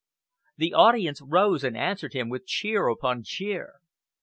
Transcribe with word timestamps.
The 0.57 0.73
audience 0.73 1.21
rose 1.21 1.63
and 1.63 1.77
answered 1.77 2.13
him 2.13 2.27
with 2.27 2.47
cheer 2.47 2.87
upon 2.87 3.21
cheer. 3.23 3.73